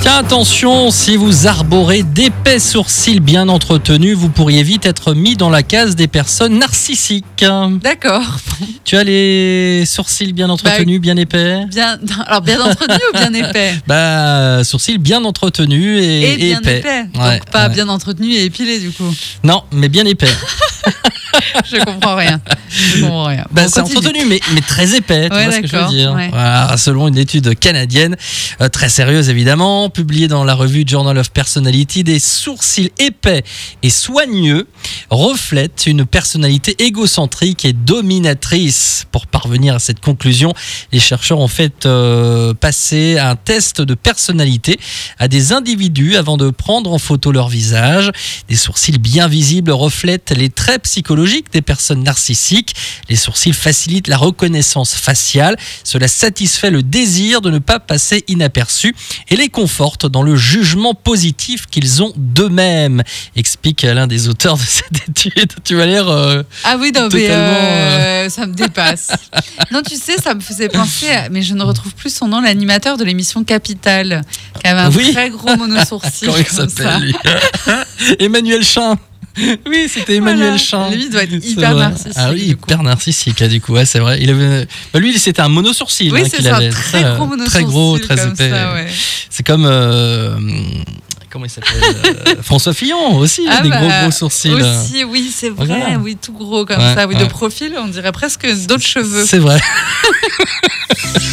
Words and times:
Tiens, 0.00 0.16
attention, 0.16 0.90
si 0.90 1.16
vous 1.18 1.46
arborez 1.46 2.02
d'épais 2.04 2.58
sourcils 2.58 3.20
bien 3.20 3.50
entretenus, 3.50 4.16
vous 4.16 4.30
pourriez 4.30 4.62
vite 4.62 4.86
être 4.86 5.12
mis 5.12 5.36
dans 5.36 5.50
la 5.50 5.62
case 5.62 5.94
des 5.94 6.08
personnes 6.08 6.58
narcissiques. 6.58 7.44
D'accord. 7.82 8.22
Tu 8.86 8.96
as 8.96 9.04
les 9.04 9.84
sourcils 9.84 10.32
bien 10.32 10.48
entretenus, 10.48 11.00
bien 11.02 11.18
épais 11.18 11.66
Bien, 11.66 11.98
alors 12.26 12.40
bien 12.40 12.62
entretenu 12.62 12.96
ou 13.12 13.18
bien 13.18 13.34
épais 13.34 13.74
Bah, 13.86 14.64
sourcils 14.64 14.96
bien 14.96 15.22
entretenus 15.24 16.00
et, 16.02 16.22
Et 16.22 16.32
et 16.32 16.36
bien 16.36 16.60
épais. 16.60 16.78
épais. 16.78 17.04
Ouais, 17.18 17.38
Donc 17.40 17.50
pas 17.50 17.68
ouais. 17.68 17.74
bien 17.74 17.88
entretenu 17.90 18.32
et 18.32 18.44
épilé 18.44 18.78
du 18.78 18.90
coup. 18.92 19.12
Non, 19.44 19.64
mais 19.70 19.90
bien 19.90 20.06
épais. 20.06 20.32
Je 21.70 21.76
comprends 21.84 22.16
rien. 22.16 22.40
Je 22.78 23.00
comprends 23.02 23.24
rien. 23.24 23.44
Bah, 23.50 23.62
Bon, 23.64 23.68
c'est 23.72 23.80
continue. 23.82 23.98
entretenu, 23.98 24.24
mais, 24.26 24.40
mais 24.54 24.60
très 24.60 24.94
épais, 24.94 25.28
tu 25.28 25.34
Ouais, 25.36 25.44
vois 25.44 25.52
ce 25.52 25.60
que 25.60 25.66
je 25.66 25.76
veux 25.76 25.88
dire. 25.88 26.12
ouais. 26.12 26.28
Voilà, 26.30 26.76
selon 26.76 27.08
une 27.08 27.18
étude 27.18 27.58
canadienne, 27.58 28.16
euh, 28.60 28.68
très 28.68 28.88
sérieuse 28.88 29.28
évidemment, 29.28 29.90
publiée 29.90 30.28
dans 30.28 30.44
la 30.44 30.54
revue 30.54 30.84
Journal 30.86 31.16
of 31.18 31.30
Personality, 31.30 32.04
des 32.04 32.18
sourcils 32.18 32.92
épais 32.98 33.42
et 33.82 33.90
soigneux 33.90 34.66
reflètent 35.10 35.84
une 35.86 36.04
personnalité 36.06 36.74
égocentrique 36.82 37.64
et 37.64 37.72
dominatrice. 37.72 39.06
Pour 39.12 39.26
parvenir 39.48 39.74
à 39.76 39.78
cette 39.78 40.00
conclusion, 40.00 40.52
les 40.92 41.00
chercheurs 41.00 41.38
ont 41.38 41.48
fait 41.48 41.86
euh, 41.86 42.52
passer 42.52 43.18
un 43.18 43.34
test 43.34 43.80
de 43.80 43.94
personnalité 43.94 44.78
à 45.18 45.26
des 45.26 45.52
individus 45.54 46.16
avant 46.16 46.36
de 46.36 46.50
prendre 46.50 46.92
en 46.92 46.98
photo 46.98 47.32
leur 47.32 47.48
visage. 47.48 48.10
Des 48.50 48.56
sourcils 48.56 48.98
bien 48.98 49.26
visibles 49.26 49.70
reflètent 49.70 50.32
les 50.36 50.50
traits 50.50 50.82
psychologiques 50.82 51.50
des 51.50 51.62
personnes 51.62 52.02
narcissiques. 52.02 52.74
Les 53.08 53.16
sourcils 53.16 53.54
facilitent 53.54 54.08
la 54.08 54.18
reconnaissance 54.18 54.94
faciale. 54.94 55.56
Cela 55.82 56.08
satisfait 56.08 56.70
le 56.70 56.82
désir 56.82 57.40
de 57.40 57.48
ne 57.50 57.58
pas 57.58 57.80
passer 57.80 58.24
inaperçu 58.28 58.94
et 59.30 59.36
les 59.36 59.48
conforte 59.48 60.04
dans 60.04 60.22
le 60.22 60.36
jugement 60.36 60.92
positif 60.92 61.64
qu'ils 61.70 62.02
ont 62.02 62.12
d'eux-mêmes, 62.16 63.02
explique 63.34 63.80
l'un 63.80 64.06
des 64.06 64.28
auteurs 64.28 64.58
de 64.58 64.62
cette 64.62 65.08
étude. 65.08 65.52
Tu 65.64 65.74
vas 65.74 65.86
l'air. 65.86 66.06
euh, 66.08 66.42
Ah 66.64 66.76
oui, 66.78 66.92
non, 66.94 67.08
mais 67.10 67.22
Totalement, 67.22 67.58
euh, 67.62 68.28
ça 68.28 68.46
me 68.46 68.52
dépasse. 68.52 69.08
non, 69.72 69.82
tu 69.82 69.96
sais, 69.96 70.16
ça 70.16 70.34
me 70.34 70.40
faisait 70.40 70.68
penser, 70.68 71.08
à- 71.10 71.28
mais 71.28 71.42
je 71.42 71.54
ne 71.54 71.62
retrouve 71.62 71.94
plus 71.94 72.12
son 72.14 72.28
nom, 72.28 72.40
l'animateur 72.40 72.96
de 72.96 73.04
l'émission 73.04 73.44
Capital, 73.44 74.22
qui 74.60 74.66
avait 74.66 74.80
un 74.80 74.90
Oui. 74.92 75.12
très 75.12 75.30
gros 75.30 75.56
monosourcil. 75.56 76.28
Comment 76.28 76.38
il 76.38 76.46
s'appelle 76.46 77.00
lui 77.02 77.14
Emmanuel 78.18 78.62
Chin. 78.64 78.96
Oui, 79.66 79.88
c'était 79.88 80.16
Emmanuel 80.16 80.48
Voilà. 80.48 80.58
Chin. 80.58 80.90
Lui, 80.90 81.04
il 81.04 81.10
doit 81.10 81.22
être 81.22 81.30
C'est 81.30 81.50
hyper 81.50 81.74
narcissique, 81.76 82.12
Ah 82.16 82.30
oui, 82.32 82.40
coup. 82.56 82.64
hyper 82.64 82.82
narcissique, 82.82 83.40
ah, 83.42 83.46
du 83.48 83.60
coup, 83.60 83.72
ouais, 83.72 83.84
c'est 83.86 84.00
vrai. 84.00 84.18
Il 84.20 84.30
avait... 84.30 84.66
bah, 84.92 84.98
lui, 84.98 85.16
c'était 85.18 85.42
un 85.42 85.48
monosourcil 85.48 86.12
Oui, 86.12 86.22
hein, 86.24 86.28
c'est 86.28 86.42
ça, 86.42 86.56
avait. 86.56 86.70
très 86.70 87.02
gros 87.02 87.16
Très 87.18 87.26
monosourcil. 87.26 87.64
gros, 87.66 87.98
très 88.00 88.26
épais. 88.26 88.50
ouais. 88.50 88.88
C'est 89.30 89.46
comme. 89.46 89.64
euh, 89.64 90.36
Comment 91.30 91.44
il 91.44 91.50
s'appelle 91.50 91.72
euh, 91.82 92.34
François 92.42 92.72
Fillon 92.72 93.16
aussi, 93.18 93.42
il 93.44 93.48
a 93.50 93.56
Ah 93.58 93.62
des 93.62 93.68
bah, 93.68 93.80
gros 93.80 93.88
gros 94.02 94.10
sourcils. 94.10 94.50
Aussi, 94.52 95.04
oui, 95.04 95.30
c'est 95.34 95.50
vrai, 95.50 95.66
Voilà. 95.66 95.98
oui, 95.98 96.16
tout 96.16 96.32
gros 96.32 96.64
comme 96.64 96.78
Ouais, 96.78 96.94
ça, 96.94 97.06
oui, 97.06 97.14
ouais. 97.16 97.22
de 97.24 97.28
profil, 97.28 97.74
on 97.78 97.86
dirait 97.88 98.12
presque 98.12 98.46
d'autres 98.66 98.82
cheveux. 98.86 99.24
C'est 99.26 99.38
vrai. 99.38 99.60